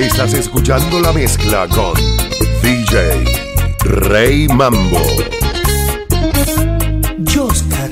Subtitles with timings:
[0.00, 1.94] Estás escuchando la mezcla con
[2.62, 3.22] DJ
[3.84, 4.98] Rey Mambo.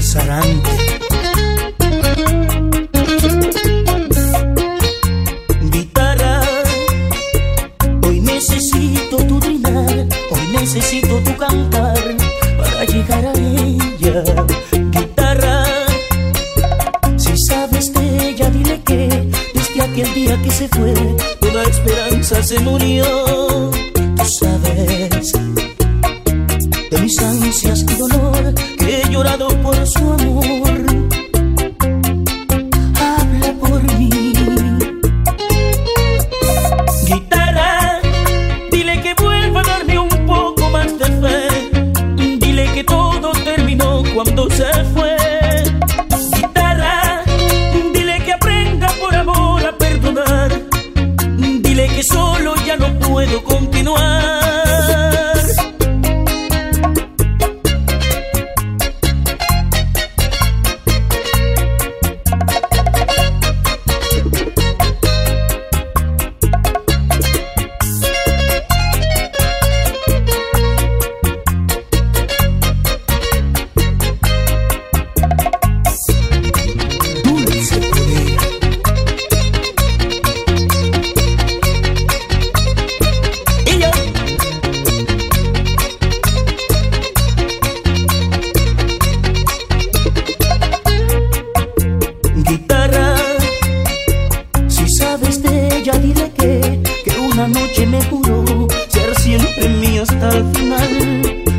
[0.00, 0.79] Sarante.
[44.24, 44.99] quando se fue.
[95.92, 100.92] ya dile que, que una noche me juró ser siempre mío hasta el final.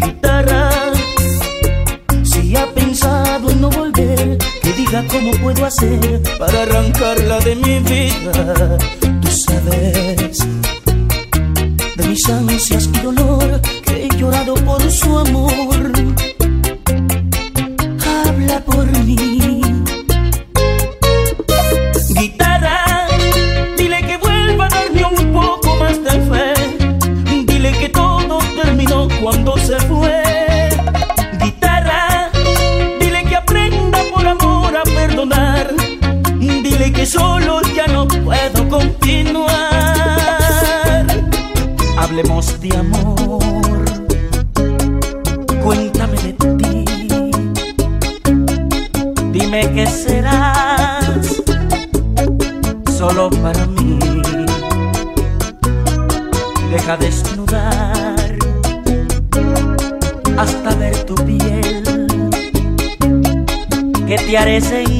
[0.00, 0.70] Guitarra,
[2.22, 7.78] si ha pensado en no volver, que diga cómo puedo hacer para arrancarla de mi
[7.80, 8.78] vida.
[9.22, 10.38] Tú sabes
[11.96, 15.71] de mis ansias y dolor que he llorado por su amor
[64.32, 64.91] te haré,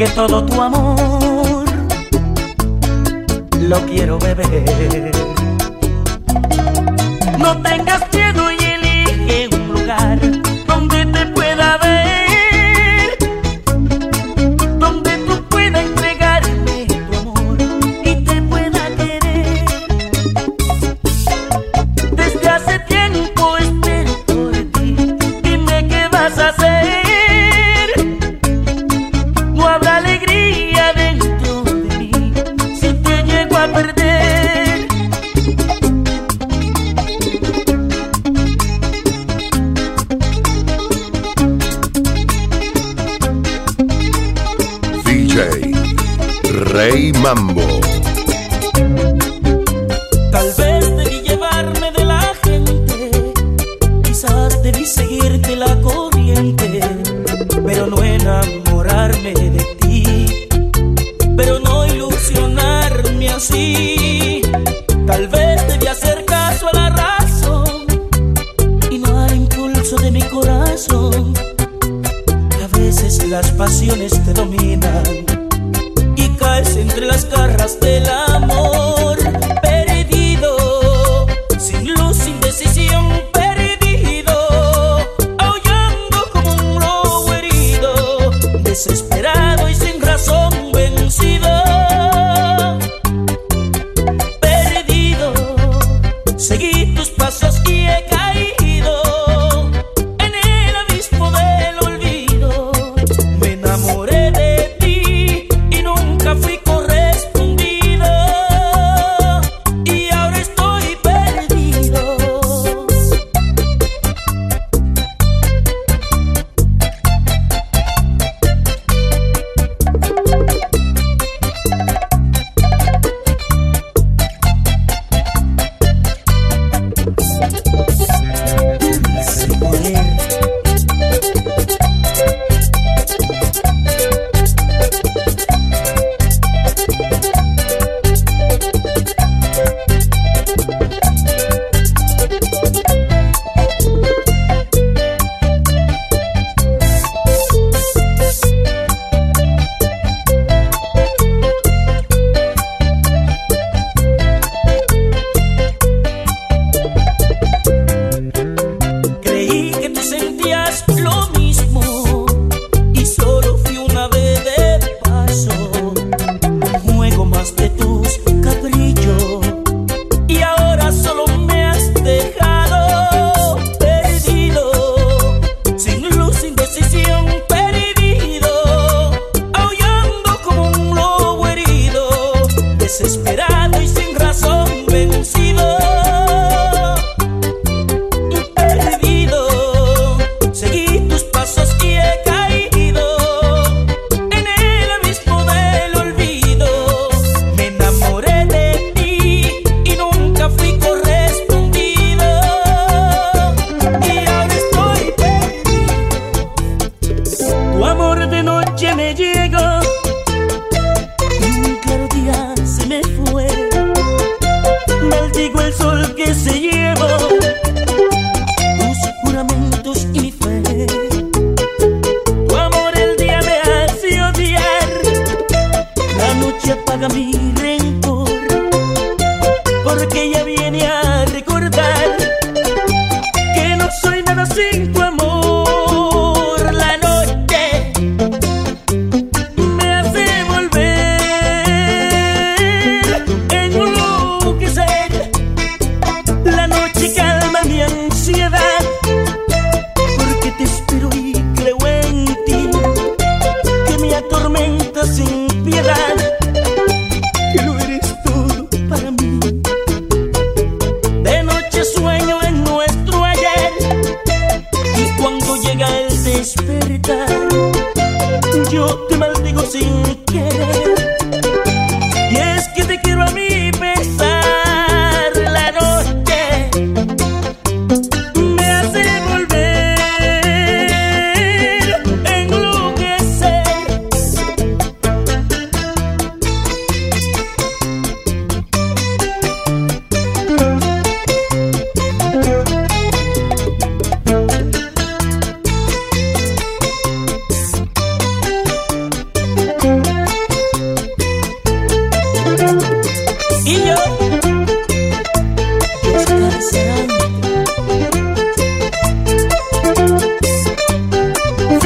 [0.00, 1.66] que todo tu amor
[3.60, 5.12] lo quiero beber.
[7.38, 8.49] No tengas miedo
[50.40, 53.10] Tal vez debí llevarme de la gente,
[54.02, 56.80] quizás debí seguirte la corriente,
[57.66, 60.48] pero no enamorarme de ti,
[61.36, 64.40] pero no ilusionarme así.
[65.06, 67.84] Tal vez debí hacer caso a la razón
[68.90, 71.34] y no al impulso de mi corazón.
[72.64, 74.69] A veces las pasiones te dominan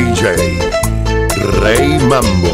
[0.00, 0.34] DJ
[1.60, 2.49] Rey Mambo.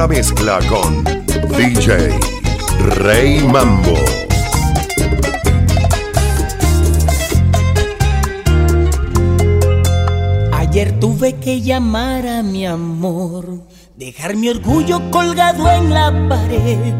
[0.00, 1.04] La mezcla con
[1.58, 2.18] DJ
[3.02, 3.92] Rey Mambo.
[10.54, 13.60] Ayer tuve que llamar a mi amor,
[13.98, 16.94] dejar mi orgullo colgado en la pared,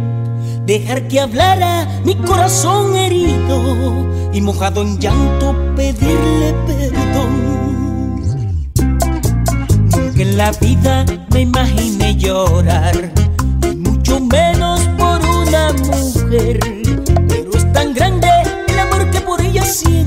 [0.66, 7.49] dejar que hablara mi corazón herido y mojado en llanto pedirle perdón
[10.40, 11.04] la vida
[11.34, 12.94] me imaginé llorar,
[13.70, 16.58] y mucho menos por una mujer.
[17.28, 18.26] Pero es tan grande
[18.68, 19.99] el amor que por ella siento,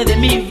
[0.00, 0.49] parte de mi